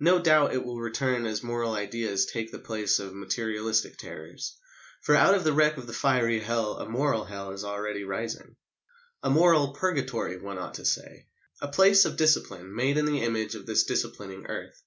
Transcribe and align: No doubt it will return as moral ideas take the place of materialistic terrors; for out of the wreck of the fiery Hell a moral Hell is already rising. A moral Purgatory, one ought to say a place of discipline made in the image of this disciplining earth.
No 0.00 0.18
doubt 0.20 0.52
it 0.52 0.62
will 0.62 0.78
return 0.78 1.24
as 1.24 1.42
moral 1.42 1.72
ideas 1.72 2.26
take 2.26 2.52
the 2.52 2.58
place 2.58 2.98
of 2.98 3.14
materialistic 3.14 3.96
terrors; 3.96 4.58
for 5.00 5.16
out 5.16 5.34
of 5.34 5.42
the 5.42 5.54
wreck 5.54 5.78
of 5.78 5.86
the 5.86 5.94
fiery 5.94 6.38
Hell 6.40 6.76
a 6.76 6.86
moral 6.86 7.24
Hell 7.24 7.52
is 7.52 7.64
already 7.64 8.04
rising. 8.04 8.56
A 9.22 9.30
moral 9.30 9.72
Purgatory, 9.72 10.36
one 10.36 10.58
ought 10.58 10.74
to 10.74 10.84
say 10.84 11.28
a 11.62 11.68
place 11.68 12.04
of 12.04 12.18
discipline 12.18 12.74
made 12.74 12.98
in 12.98 13.06
the 13.06 13.22
image 13.22 13.54
of 13.54 13.64
this 13.64 13.84
disciplining 13.84 14.44
earth. 14.48 14.82